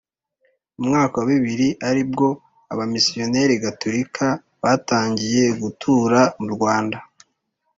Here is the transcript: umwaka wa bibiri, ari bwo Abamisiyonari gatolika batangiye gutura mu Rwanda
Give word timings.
umwaka 0.79 1.15
wa 1.19 1.25
bibiri, 1.31 1.67
ari 1.89 2.03
bwo 2.11 2.27
Abamisiyonari 2.73 3.53
gatolika 3.63 4.25
batangiye 4.61 5.43
gutura 5.61 6.19
mu 6.41 6.47
Rwanda 6.55 6.97